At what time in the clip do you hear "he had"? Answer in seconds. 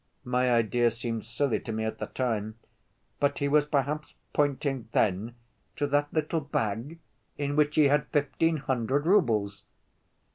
7.75-8.07